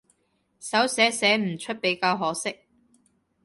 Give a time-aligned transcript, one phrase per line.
[0.59, 2.57] 手寫寫唔出比較可惜